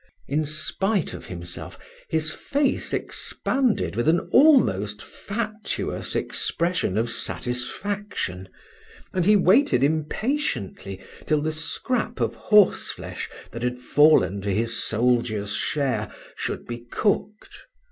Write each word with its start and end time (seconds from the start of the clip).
In 0.27 0.45
spite 0.45 1.13
of 1.13 1.27
himself 1.27 1.77
his 2.09 2.31
face 2.31 2.91
expanded 2.91 3.95
with 3.95 4.07
an 4.07 4.19
almost 4.31 4.99
fatuous 5.03 6.15
expression 6.15 6.97
of 6.97 7.07
satisfaction, 7.07 8.49
and 9.13 9.27
he 9.27 9.35
waited 9.35 9.83
impatiently 9.83 11.01
till 11.27 11.39
the 11.43 11.51
scrap 11.51 12.19
of 12.19 12.33
horseflesh 12.33 13.29
that 13.51 13.61
had 13.61 13.77
fallen 13.77 14.41
to 14.41 14.49
his 14.51 14.75
soldier's 14.75 15.53
share 15.53 16.11
should 16.35 16.65
be 16.65 16.79
cooked. 16.79 17.67